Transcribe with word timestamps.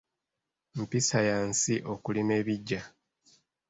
Mpisa 0.79 1.17
ya 1.29 1.37
nsi 1.49 1.75
okulima 1.93 2.33
ebiggya. 2.41 2.81